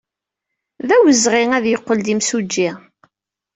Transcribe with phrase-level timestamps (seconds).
[0.87, 2.69] D awezɣi ad yeqqel d imsujji.